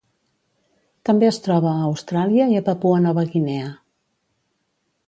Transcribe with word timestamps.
També 1.09 1.27
es 1.27 1.37
troba 1.49 1.75
a 1.75 1.85
Austràlia 1.91 2.49
i 2.55 2.59
a 2.61 2.65
Papua 2.71 3.05
Nova 3.09 3.29
Guinea. 3.37 3.71